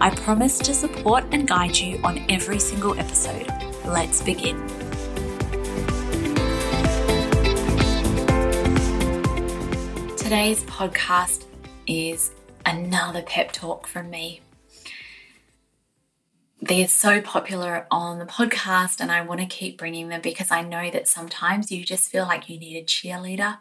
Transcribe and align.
I 0.00 0.10
promise 0.10 0.58
to 0.60 0.74
support 0.74 1.24
and 1.32 1.48
guide 1.48 1.76
you 1.76 1.98
on 2.04 2.24
every 2.28 2.60
single 2.60 2.96
episode. 2.96 3.48
Let's 3.84 4.22
begin. 4.22 4.56
Today's 10.16 10.62
podcast 10.64 11.46
is 11.88 12.30
another 12.64 13.22
pep 13.22 13.50
talk 13.50 13.88
from 13.88 14.08
me. 14.08 14.40
They're 16.60 16.86
so 16.86 17.20
popular 17.20 17.88
on 17.90 18.20
the 18.20 18.24
podcast, 18.24 19.00
and 19.00 19.10
I 19.10 19.22
want 19.22 19.40
to 19.40 19.46
keep 19.46 19.78
bringing 19.78 20.10
them 20.10 20.20
because 20.20 20.52
I 20.52 20.62
know 20.62 20.92
that 20.92 21.08
sometimes 21.08 21.72
you 21.72 21.84
just 21.84 22.08
feel 22.08 22.24
like 22.24 22.48
you 22.48 22.60
need 22.60 22.76
a 22.76 22.84
cheerleader 22.84 23.58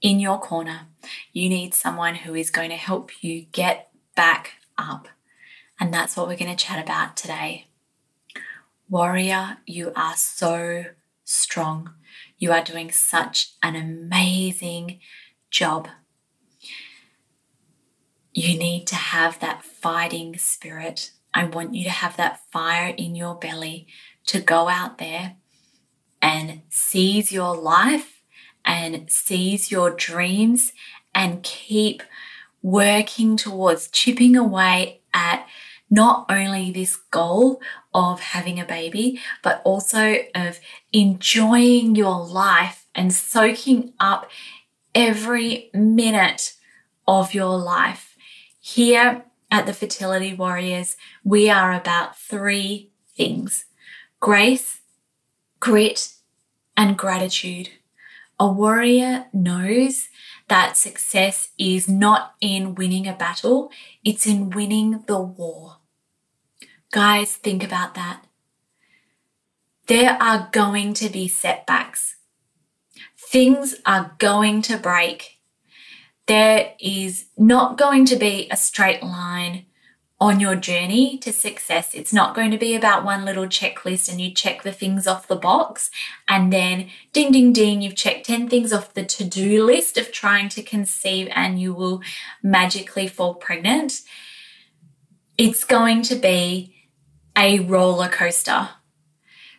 in 0.00 0.18
your 0.18 0.40
corner. 0.40 0.88
You 1.32 1.48
need 1.48 1.72
someone 1.72 2.16
who 2.16 2.34
is 2.34 2.50
going 2.50 2.70
to 2.70 2.76
help 2.76 3.22
you 3.22 3.42
get 3.52 3.90
back 4.16 4.54
up. 4.76 5.06
And 5.82 5.92
that's 5.92 6.16
what 6.16 6.28
we're 6.28 6.36
going 6.36 6.56
to 6.56 6.64
chat 6.64 6.80
about 6.80 7.16
today. 7.16 7.66
Warrior, 8.88 9.56
you 9.66 9.92
are 9.96 10.14
so 10.14 10.84
strong. 11.24 11.94
You 12.38 12.52
are 12.52 12.62
doing 12.62 12.92
such 12.92 13.54
an 13.64 13.74
amazing 13.74 15.00
job. 15.50 15.88
You 18.32 18.56
need 18.56 18.86
to 18.86 18.94
have 18.94 19.40
that 19.40 19.64
fighting 19.64 20.38
spirit. 20.38 21.10
I 21.34 21.46
want 21.46 21.74
you 21.74 21.82
to 21.82 21.90
have 21.90 22.16
that 22.16 22.48
fire 22.52 22.94
in 22.96 23.16
your 23.16 23.34
belly 23.34 23.88
to 24.26 24.38
go 24.38 24.68
out 24.68 24.98
there 24.98 25.34
and 26.22 26.62
seize 26.68 27.32
your 27.32 27.56
life 27.56 28.22
and 28.64 29.10
seize 29.10 29.72
your 29.72 29.90
dreams 29.90 30.72
and 31.12 31.42
keep 31.42 32.04
working 32.62 33.36
towards 33.36 33.88
chipping 33.88 34.36
away 34.36 35.00
at 35.12 35.44
not 35.92 36.24
only 36.30 36.72
this 36.72 36.96
goal 37.10 37.60
of 37.92 38.18
having 38.18 38.58
a 38.58 38.64
baby, 38.64 39.20
but 39.42 39.60
also 39.62 40.16
of 40.34 40.58
enjoying 40.90 41.94
your 41.94 42.24
life 42.26 42.86
and 42.94 43.12
soaking 43.12 43.92
up 44.00 44.30
every 44.94 45.68
minute 45.74 46.54
of 47.06 47.34
your 47.34 47.58
life. 47.58 48.16
Here 48.58 49.24
at 49.50 49.66
the 49.66 49.74
Fertility 49.74 50.32
Warriors, 50.32 50.96
we 51.24 51.50
are 51.50 51.74
about 51.74 52.18
three 52.18 52.90
things 53.14 53.66
grace, 54.18 54.80
grit, 55.60 56.14
and 56.74 56.96
gratitude. 56.96 57.68
A 58.40 58.50
warrior 58.50 59.26
knows 59.34 60.08
that 60.48 60.78
success 60.78 61.50
is 61.58 61.86
not 61.86 62.34
in 62.40 62.74
winning 62.74 63.06
a 63.06 63.12
battle, 63.12 63.70
it's 64.02 64.26
in 64.26 64.48
winning 64.48 65.04
the 65.06 65.20
war. 65.20 65.76
Guys, 66.92 67.36
think 67.36 67.64
about 67.64 67.94
that. 67.94 68.22
There 69.86 70.12
are 70.22 70.50
going 70.52 70.92
to 70.94 71.08
be 71.08 71.26
setbacks. 71.26 72.16
Things 73.18 73.76
are 73.86 74.14
going 74.18 74.60
to 74.62 74.76
break. 74.76 75.38
There 76.26 76.74
is 76.78 77.26
not 77.38 77.78
going 77.78 78.04
to 78.04 78.16
be 78.16 78.46
a 78.50 78.58
straight 78.58 79.02
line 79.02 79.64
on 80.20 80.38
your 80.38 80.54
journey 80.54 81.16
to 81.18 81.32
success. 81.32 81.94
It's 81.94 82.12
not 82.12 82.34
going 82.34 82.50
to 82.50 82.58
be 82.58 82.74
about 82.74 83.06
one 83.06 83.24
little 83.24 83.46
checklist 83.46 84.10
and 84.10 84.20
you 84.20 84.30
check 84.30 84.62
the 84.62 84.70
things 84.70 85.06
off 85.06 85.26
the 85.26 85.34
box 85.34 85.90
and 86.28 86.52
then 86.52 86.90
ding, 87.14 87.32
ding, 87.32 87.54
ding, 87.54 87.80
you've 87.80 87.96
checked 87.96 88.26
10 88.26 88.50
things 88.50 88.70
off 88.70 88.92
the 88.92 89.04
to 89.04 89.24
do 89.24 89.64
list 89.64 89.96
of 89.96 90.12
trying 90.12 90.50
to 90.50 90.62
conceive 90.62 91.28
and 91.32 91.58
you 91.58 91.72
will 91.72 92.02
magically 92.42 93.08
fall 93.08 93.34
pregnant. 93.34 94.02
It's 95.38 95.64
going 95.64 96.02
to 96.02 96.16
be 96.16 96.71
a 97.36 97.60
roller 97.60 98.08
coaster. 98.08 98.70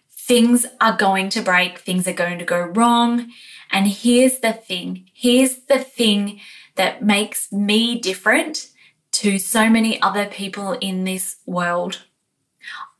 Things 0.10 0.66
are 0.80 0.96
going 0.96 1.30
to 1.30 1.42
break, 1.42 1.80
things 1.80 2.08
are 2.08 2.14
going 2.14 2.40
to 2.40 2.46
go 2.46 2.60
wrong. 2.60 3.32
And 3.72 3.88
here's 3.88 4.40
the 4.40 4.54
thing 4.54 5.10
here's 5.14 5.58
the 5.66 5.80
thing 5.80 6.40
that 6.76 7.04
makes 7.04 7.52
me 7.52 8.00
different 8.00 8.70
to 9.12 9.38
so 9.38 9.70
many 9.70 10.02
other 10.02 10.26
people 10.26 10.74
in 10.74 11.04
this 11.04 11.38
world. 11.46 12.04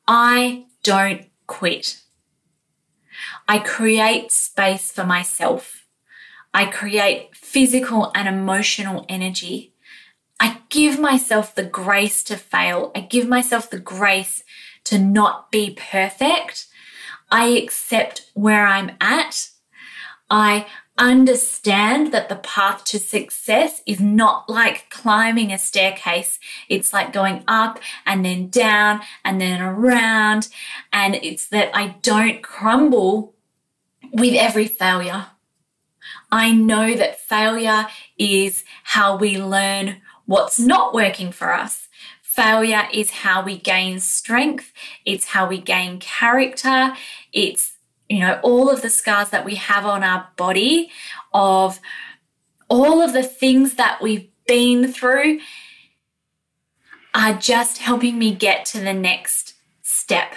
I 0.08 0.66
don't 0.84 1.26
quit. 1.48 2.02
I 3.48 3.60
create 3.60 4.32
space 4.32 4.92
for 4.92 5.06
myself. 5.06 5.86
I 6.54 6.66
create 6.66 7.36
physical 7.36 8.12
and 8.14 8.28
emotional 8.28 9.06
energy. 9.10 9.73
I 10.40 10.62
give 10.70 11.00
myself 11.00 11.56
the 11.56 11.64
grace 11.64 12.24
to 12.26 12.38
fail. 12.38 12.92
I 12.96 13.02
give 13.02 13.28
myself 13.28 13.70
the 13.70 13.80
grace 13.80 14.44
to 14.86 15.00
not 15.00 15.52
be 15.52 15.78
perfect. 15.80 16.68
I 17.32 17.48
accept 17.48 18.30
where 18.34 18.66
I'm 18.66 18.92
at. 19.00 19.50
I 20.30 20.68
understand 20.98 22.14
that 22.14 22.30
the 22.30 22.36
path 22.36 22.84
to 22.86 23.00
success 23.00 23.82
is 23.88 24.00
not 24.00 24.48
like 24.50 24.90
climbing 24.90 25.52
a 25.52 25.58
staircase. 25.58 26.40
It's 26.70 26.94
like 26.94 27.12
going 27.12 27.44
up 27.48 27.80
and 28.06 28.24
then 28.24 28.50
down 28.50 29.02
and 29.26 29.42
then 29.42 29.62
around. 29.62 30.50
And 30.92 31.16
it's 31.16 31.48
that 31.48 31.76
I 31.76 31.96
don't 32.02 32.44
crumble 32.44 33.34
with 34.12 34.36
every 34.36 34.68
failure. 34.68 35.28
I 36.32 36.52
know 36.52 36.94
that 36.96 37.20
failure 37.20 37.88
is 38.18 38.64
how 38.84 39.16
we 39.16 39.42
learn 39.42 40.02
what's 40.26 40.60
not 40.60 40.94
working 40.94 41.32
for 41.32 41.54
us. 41.54 41.88
Failure 42.22 42.88
is 42.92 43.12
how 43.12 43.44
we 43.44 43.58
gain 43.58 44.00
strength. 44.00 44.72
It's 45.06 45.26
how 45.26 45.48
we 45.48 45.60
gain 45.60 46.00
character. 46.00 46.94
It's 47.32 47.74
you 48.10 48.20
know, 48.20 48.40
all 48.44 48.70
of 48.70 48.82
the 48.82 48.90
scars 48.90 49.30
that 49.30 49.46
we 49.46 49.56
have 49.56 49.86
on 49.86 50.04
our 50.04 50.28
body, 50.36 50.92
of 51.34 51.80
all 52.68 53.02
of 53.02 53.14
the 53.14 53.24
things 53.24 53.76
that 53.76 54.02
we've 54.02 54.30
been 54.46 54.92
through, 54.92 55.40
are 57.14 57.34
just 57.34 57.80
helping 57.80 58.20
me 58.20 58.34
get 58.34 58.66
to 58.66 58.80
the 58.80 58.94
next 58.94 59.54
step. 59.82 60.34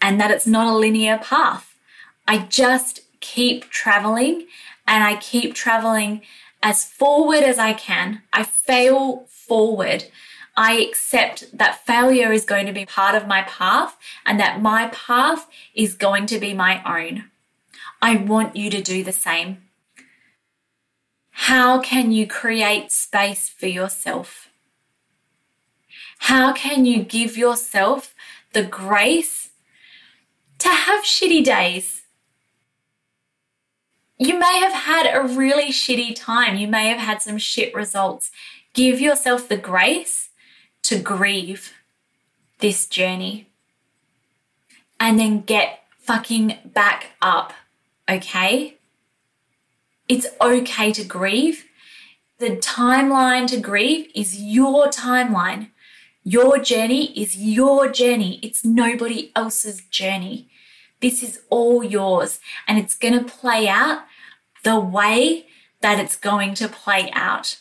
And 0.00 0.20
that 0.20 0.30
it's 0.30 0.46
not 0.46 0.66
a 0.66 0.76
linear 0.76 1.18
path. 1.18 1.74
I 2.26 2.38
just 2.38 3.00
keep 3.20 3.70
traveling 3.70 4.46
and 4.86 5.04
I 5.04 5.16
keep 5.16 5.54
traveling 5.54 6.22
as 6.62 6.84
forward 6.84 7.42
as 7.42 7.58
I 7.58 7.72
can. 7.72 8.22
I 8.32 8.44
fail 8.44 9.26
forward. 9.28 10.04
I 10.56 10.74
accept 10.74 11.56
that 11.56 11.84
failure 11.86 12.32
is 12.32 12.44
going 12.44 12.66
to 12.66 12.72
be 12.72 12.86
part 12.86 13.14
of 13.14 13.26
my 13.26 13.42
path 13.42 13.96
and 14.24 14.38
that 14.38 14.60
my 14.60 14.88
path 14.88 15.48
is 15.74 15.94
going 15.94 16.26
to 16.26 16.38
be 16.38 16.52
my 16.52 16.82
own. 16.84 17.24
I 18.00 18.16
want 18.16 18.56
you 18.56 18.70
to 18.70 18.82
do 18.82 19.02
the 19.02 19.12
same. 19.12 19.62
How 21.30 21.80
can 21.80 22.12
you 22.12 22.26
create 22.26 22.92
space 22.92 23.48
for 23.48 23.66
yourself? 23.66 24.48
How 26.18 26.52
can 26.52 26.84
you 26.84 27.02
give 27.02 27.36
yourself 27.36 28.14
the 28.52 28.62
grace 28.62 29.50
to 30.58 30.68
have 30.68 31.04
shitty 31.04 31.42
days? 31.42 32.01
You 34.24 34.38
may 34.38 34.60
have 34.60 34.72
had 34.72 35.12
a 35.12 35.26
really 35.26 35.72
shitty 35.72 36.14
time. 36.14 36.56
You 36.56 36.68
may 36.68 36.86
have 36.86 37.00
had 37.00 37.20
some 37.20 37.38
shit 37.38 37.74
results. 37.74 38.30
Give 38.72 39.00
yourself 39.00 39.48
the 39.48 39.56
grace 39.56 40.28
to 40.82 41.00
grieve 41.00 41.72
this 42.60 42.86
journey 42.86 43.48
and 45.00 45.18
then 45.18 45.40
get 45.40 45.80
fucking 45.98 46.56
back 46.64 47.16
up, 47.20 47.52
okay? 48.08 48.76
It's 50.06 50.28
okay 50.40 50.92
to 50.92 51.02
grieve. 51.02 51.64
The 52.38 52.58
timeline 52.58 53.48
to 53.48 53.58
grieve 53.58 54.08
is 54.14 54.40
your 54.40 54.86
timeline. 54.86 55.70
Your 56.22 56.58
journey 56.58 57.06
is 57.20 57.36
your 57.36 57.90
journey. 57.90 58.38
It's 58.40 58.64
nobody 58.64 59.32
else's 59.34 59.80
journey. 59.80 60.48
This 61.00 61.24
is 61.24 61.40
all 61.50 61.82
yours 61.82 62.38
and 62.68 62.78
it's 62.78 62.94
going 62.94 63.18
to 63.18 63.24
play 63.24 63.66
out 63.66 64.02
the 64.62 64.78
way 64.78 65.46
that 65.80 65.98
it's 65.98 66.16
going 66.16 66.54
to 66.54 66.68
play 66.68 67.10
out. 67.12 67.58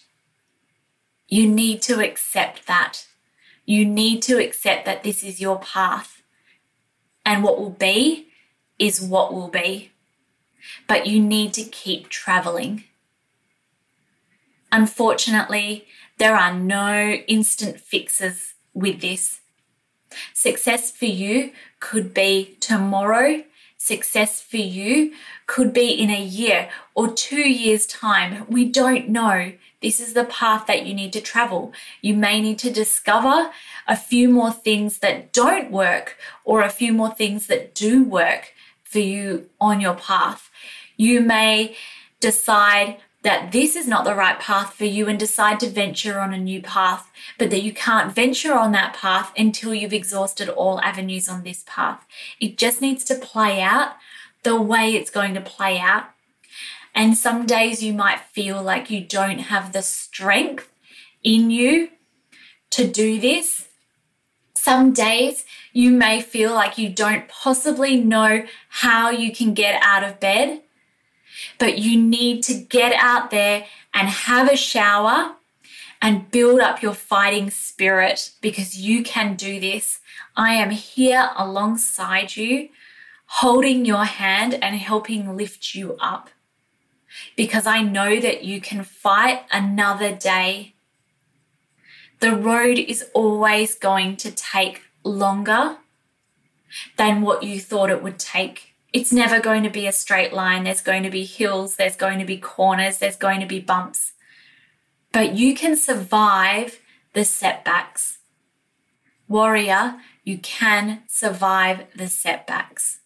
You 1.27 1.47
need 1.47 1.81
to 1.83 1.99
accept 1.99 2.67
that. 2.67 3.07
You 3.65 3.85
need 3.85 4.21
to 4.23 4.37
accept 4.37 4.85
that 4.85 5.03
this 5.03 5.23
is 5.23 5.41
your 5.41 5.59
path. 5.59 6.21
And 7.25 7.43
what 7.43 7.59
will 7.59 7.69
be 7.69 8.27
is 8.77 9.01
what 9.01 9.33
will 9.33 9.47
be. 9.47 9.91
But 10.87 11.07
you 11.07 11.19
need 11.19 11.53
to 11.53 11.63
keep 11.63 12.09
traveling. 12.09 12.83
Unfortunately, 14.71 15.87
there 16.17 16.35
are 16.35 16.53
no 16.53 17.13
instant 17.27 17.79
fixes 17.79 18.53
with 18.73 19.01
this. 19.01 19.39
Success 20.33 20.91
for 20.91 21.05
you 21.05 21.51
could 21.79 22.13
be 22.13 22.57
tomorrow. 22.59 23.43
Success 23.83 24.39
for 24.39 24.57
you 24.57 25.11
could 25.47 25.73
be 25.73 25.89
in 25.89 26.11
a 26.11 26.23
year 26.23 26.69
or 26.93 27.11
two 27.11 27.49
years' 27.49 27.87
time. 27.87 28.45
We 28.47 28.69
don't 28.69 29.09
know. 29.09 29.53
This 29.81 29.99
is 29.99 30.13
the 30.13 30.23
path 30.23 30.67
that 30.67 30.85
you 30.85 30.93
need 30.93 31.11
to 31.13 31.19
travel. 31.19 31.73
You 31.99 32.13
may 32.13 32.41
need 32.41 32.59
to 32.59 32.69
discover 32.69 33.49
a 33.87 33.97
few 33.97 34.29
more 34.29 34.51
things 34.51 34.99
that 34.99 35.33
don't 35.33 35.71
work 35.71 36.15
or 36.45 36.61
a 36.61 36.69
few 36.69 36.93
more 36.93 37.11
things 37.11 37.47
that 37.47 37.73
do 37.73 38.03
work 38.03 38.53
for 38.83 38.99
you 38.99 39.49
on 39.59 39.81
your 39.81 39.95
path. 39.95 40.51
You 40.95 41.19
may 41.19 41.75
decide 42.19 42.97
that 43.23 43.51
this 43.51 43.75
is 43.75 43.87
not 43.87 44.03
the 44.03 44.15
right 44.15 44.39
path 44.39 44.73
for 44.73 44.85
you 44.85 45.07
and 45.07 45.19
decide 45.19 45.59
to 45.59 45.69
venture 45.69 46.19
on 46.19 46.33
a 46.33 46.37
new 46.37 46.61
path, 46.61 47.11
but 47.37 47.51
that 47.51 47.61
you 47.61 47.71
can't 47.71 48.13
venture 48.13 48.53
on 48.53 48.71
that 48.71 48.95
path 48.95 49.31
until 49.37 49.73
you've 49.73 49.93
exhausted 49.93 50.49
all 50.49 50.81
avenues 50.81 51.29
on 51.29 51.43
this 51.43 51.63
path. 51.67 52.05
It 52.39 52.57
just 52.57 52.81
needs 52.81 53.03
to 53.05 53.15
play 53.15 53.61
out 53.61 53.93
the 54.43 54.59
way 54.59 54.95
it's 54.95 55.11
going 55.11 55.35
to 55.35 55.41
play 55.41 55.79
out. 55.79 56.05
And 56.95 57.15
some 57.15 57.45
days 57.45 57.83
you 57.83 57.93
might 57.93 58.19
feel 58.19 58.61
like 58.61 58.89
you 58.89 59.01
don't 59.01 59.39
have 59.39 59.71
the 59.71 59.83
strength 59.83 60.71
in 61.23 61.51
you 61.51 61.89
to 62.71 62.87
do 62.87 63.19
this. 63.19 63.67
Some 64.55 64.93
days 64.93 65.45
you 65.73 65.91
may 65.91 66.21
feel 66.21 66.53
like 66.53 66.77
you 66.77 66.89
don't 66.89 67.27
possibly 67.27 67.99
know 68.01 68.45
how 68.69 69.09
you 69.09 69.31
can 69.31 69.53
get 69.53 69.81
out 69.83 70.03
of 70.03 70.19
bed 70.19 70.63
but 71.57 71.77
you 71.77 71.99
need 71.99 72.43
to 72.43 72.53
get 72.53 72.93
out 72.93 73.31
there 73.31 73.65
and 73.93 74.07
have 74.07 74.51
a 74.51 74.57
shower 74.57 75.35
and 76.01 76.31
build 76.31 76.59
up 76.59 76.81
your 76.81 76.93
fighting 76.93 77.49
spirit 77.49 78.31
because 78.41 78.79
you 78.79 79.03
can 79.03 79.35
do 79.35 79.59
this. 79.59 79.99
I 80.35 80.53
am 80.55 80.71
here 80.71 81.29
alongside 81.37 82.35
you, 82.35 82.69
holding 83.25 83.85
your 83.85 84.05
hand 84.05 84.55
and 84.55 84.75
helping 84.75 85.37
lift 85.37 85.75
you 85.75 85.95
up 85.99 86.29
because 87.35 87.67
I 87.67 87.81
know 87.81 88.19
that 88.19 88.43
you 88.43 88.61
can 88.61 88.83
fight 88.83 89.43
another 89.51 90.13
day. 90.15 90.73
The 92.19 92.35
road 92.35 92.77
is 92.77 93.05
always 93.13 93.75
going 93.75 94.17
to 94.17 94.31
take 94.31 94.83
longer 95.03 95.77
than 96.97 97.21
what 97.21 97.43
you 97.43 97.59
thought 97.59 97.89
it 97.89 98.01
would 98.01 98.19
take 98.19 98.70
it's 98.93 99.13
never 99.13 99.39
going 99.39 99.63
to 99.63 99.69
be 99.69 99.87
a 99.87 99.91
straight 99.91 100.33
line. 100.33 100.63
There's 100.63 100.81
going 100.81 101.03
to 101.03 101.09
be 101.09 101.23
hills, 101.23 101.75
there's 101.75 101.95
going 101.95 102.19
to 102.19 102.25
be 102.25 102.37
corners, 102.37 102.97
there's 102.97 103.15
going 103.15 103.39
to 103.39 103.45
be 103.45 103.59
bumps. 103.59 104.13
But 105.11 105.33
you 105.33 105.55
can 105.55 105.75
survive 105.75 106.79
the 107.13 107.25
setbacks. 107.25 108.19
Warrior, 109.27 109.95
you 110.23 110.37
can 110.37 111.03
survive 111.07 111.85
the 111.95 112.07
setbacks. 112.07 112.99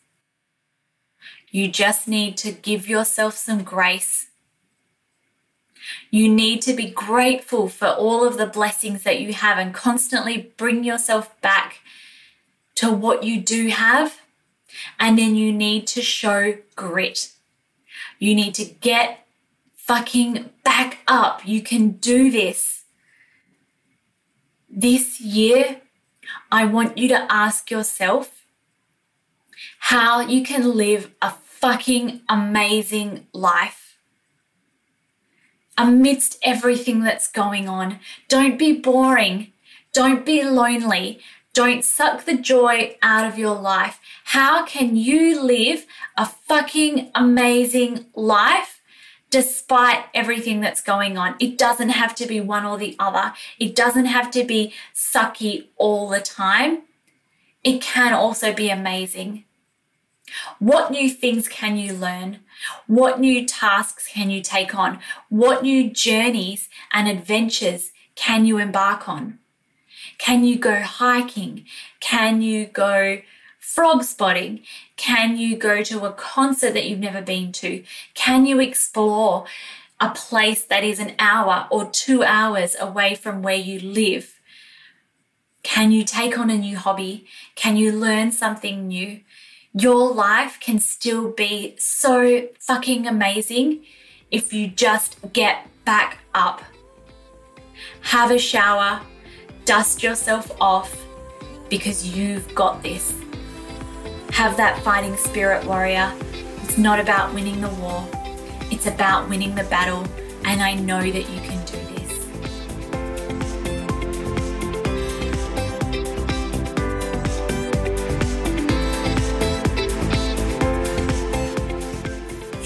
You 1.51 1.67
just 1.67 2.07
need 2.07 2.37
to 2.37 2.51
give 2.51 2.89
yourself 2.89 3.37
some 3.37 3.63
grace. 3.63 4.27
You 6.09 6.27
need 6.27 6.61
to 6.63 6.73
be 6.73 6.89
grateful 6.89 7.69
for 7.69 7.87
all 7.87 8.27
of 8.27 8.37
the 8.37 8.47
blessings 8.47 9.03
that 9.03 9.21
you 9.21 9.33
have 9.33 9.57
and 9.59 9.73
constantly 9.73 10.51
bring 10.57 10.83
yourself 10.83 11.39
back 11.41 11.79
to 12.75 12.91
what 12.91 13.23
you 13.23 13.39
do 13.39 13.67
have 13.67 14.19
and 14.99 15.17
then 15.17 15.35
you 15.35 15.51
need 15.51 15.87
to 15.87 16.01
show 16.01 16.57
grit. 16.75 17.31
You 18.19 18.35
need 18.35 18.53
to 18.55 18.65
get 18.65 19.25
fucking 19.75 20.49
back 20.63 20.99
up. 21.07 21.45
You 21.45 21.61
can 21.61 21.91
do 21.91 22.31
this. 22.31 22.83
This 24.69 25.21
year, 25.21 25.81
I 26.51 26.65
want 26.65 26.97
you 26.97 27.07
to 27.09 27.31
ask 27.31 27.69
yourself 27.69 28.45
how 29.79 30.21
you 30.21 30.43
can 30.43 30.75
live 30.75 31.11
a 31.21 31.31
fucking 31.31 32.21
amazing 32.27 33.27
life 33.31 33.97
amidst 35.77 36.37
everything 36.41 37.01
that's 37.01 37.27
going 37.27 37.67
on. 37.67 37.99
Don't 38.27 38.57
be 38.57 38.73
boring. 38.73 39.51
Don't 39.93 40.25
be 40.25 40.43
lonely. 40.43 41.19
Don't 41.55 41.85
suck 41.85 42.25
the 42.25 42.35
joy 42.35 42.97
out 43.01 43.25
of 43.25 43.39
your 43.39 43.55
life. 43.55 44.01
How 44.25 44.65
can 44.65 44.97
you 44.97 45.41
live 45.41 45.85
a 46.17 46.25
fucking 46.25 47.11
amazing 47.15 48.07
life 48.13 48.81
despite 49.29 50.03
everything 50.13 50.59
that's 50.59 50.81
going 50.81 51.17
on? 51.17 51.35
It 51.39 51.57
doesn't 51.57 51.91
have 51.91 52.13
to 52.15 52.25
be 52.25 52.41
one 52.41 52.65
or 52.65 52.77
the 52.77 52.97
other. 52.99 53.31
It 53.57 53.73
doesn't 53.73 54.07
have 54.07 54.31
to 54.31 54.43
be 54.43 54.73
sucky 54.93 55.67
all 55.77 56.09
the 56.09 56.19
time. 56.19 56.81
It 57.63 57.81
can 57.81 58.13
also 58.13 58.51
be 58.51 58.69
amazing. 58.69 59.45
What 60.59 60.91
new 60.91 61.09
things 61.09 61.47
can 61.47 61.77
you 61.77 61.93
learn? 61.93 62.39
What 62.85 63.21
new 63.21 63.45
tasks 63.45 64.09
can 64.11 64.29
you 64.29 64.41
take 64.41 64.75
on? 64.75 64.99
What 65.29 65.63
new 65.63 65.89
journeys 65.89 66.67
and 66.91 67.07
adventures 67.07 67.93
can 68.15 68.45
you 68.45 68.57
embark 68.57 69.07
on? 69.07 69.39
Can 70.17 70.43
you 70.43 70.57
go 70.57 70.81
hiking? 70.81 71.65
Can 71.99 72.41
you 72.41 72.65
go 72.65 73.21
frog 73.59 74.03
spotting? 74.03 74.61
Can 74.95 75.37
you 75.37 75.57
go 75.57 75.83
to 75.83 76.05
a 76.05 76.13
concert 76.13 76.73
that 76.73 76.85
you've 76.87 76.99
never 76.99 77.21
been 77.21 77.51
to? 77.53 77.83
Can 78.13 78.45
you 78.45 78.59
explore 78.59 79.45
a 79.99 80.09
place 80.09 80.63
that 80.63 80.83
is 80.83 80.99
an 80.99 81.15
hour 81.19 81.67
or 81.71 81.89
two 81.89 82.23
hours 82.23 82.75
away 82.79 83.15
from 83.15 83.41
where 83.41 83.55
you 83.55 83.79
live? 83.79 84.39
Can 85.63 85.91
you 85.91 86.03
take 86.03 86.37
on 86.37 86.49
a 86.49 86.57
new 86.57 86.77
hobby? 86.77 87.25
Can 87.55 87.75
you 87.75 87.91
learn 87.91 88.31
something 88.31 88.87
new? 88.87 89.21
Your 89.73 90.13
life 90.13 90.57
can 90.59 90.79
still 90.79 91.31
be 91.31 91.75
so 91.79 92.47
fucking 92.59 93.07
amazing 93.07 93.83
if 94.31 94.53
you 94.53 94.67
just 94.67 95.17
get 95.33 95.67
back 95.83 96.19
up. 96.33 96.61
Have 98.01 98.31
a 98.31 98.39
shower, 98.39 99.01
Dust 99.65 100.03
yourself 100.03 100.51
off 100.61 100.95
because 101.69 102.15
you've 102.15 102.53
got 102.53 102.83
this. 102.83 103.15
Have 104.29 104.55
that 104.57 104.79
fighting 104.83 105.17
spirit, 105.17 105.65
warrior. 105.65 106.13
It's 106.61 106.77
not 106.77 106.99
about 106.99 107.33
winning 107.33 107.61
the 107.61 107.69
war, 107.69 108.07
it's 108.69 108.85
about 108.85 109.27
winning 109.27 109.55
the 109.55 109.63
battle, 109.63 110.05
and 110.43 110.61
I 110.61 110.75
know 110.75 110.99
that 111.01 111.29
you 111.29 111.41
can 111.41 111.65
do 111.65 111.77
this. 111.95 111.95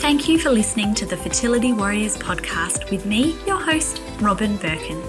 Thank 0.02 0.28
you 0.28 0.38
for 0.38 0.50
listening 0.50 0.94
to 0.96 1.06
the 1.06 1.16
Fertility 1.16 1.72
Warriors 1.72 2.18
podcast 2.18 2.92
with 2.92 3.06
me, 3.06 3.38
your 3.48 3.62
host, 3.62 4.02
Robyn 4.20 4.58
Birkin. 4.58 5.02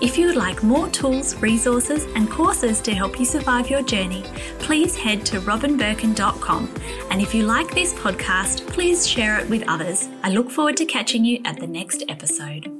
If 0.00 0.16
you 0.16 0.28
would 0.28 0.36
like 0.36 0.62
more 0.62 0.88
tools, 0.88 1.36
resources, 1.36 2.06
and 2.16 2.30
courses 2.30 2.80
to 2.82 2.94
help 2.94 3.18
you 3.18 3.26
survive 3.26 3.68
your 3.68 3.82
journey, 3.82 4.24
please 4.58 4.96
head 4.96 5.26
to 5.26 5.40
robynbirkin.com. 5.40 6.74
And 7.10 7.20
if 7.20 7.34
you 7.34 7.44
like 7.44 7.70
this 7.74 7.92
podcast, 7.92 8.66
please 8.66 9.06
share 9.06 9.38
it 9.38 9.48
with 9.50 9.62
others. 9.68 10.08
I 10.22 10.30
look 10.30 10.50
forward 10.50 10.78
to 10.78 10.86
catching 10.86 11.24
you 11.24 11.40
at 11.44 11.60
the 11.60 11.66
next 11.66 12.02
episode. 12.08 12.79